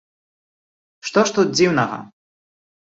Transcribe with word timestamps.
Што 1.11 1.27
ж 1.29 1.37
тут 1.39 1.47
дзіўнага? 1.59 2.05